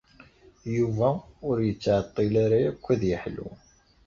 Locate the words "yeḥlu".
3.09-3.49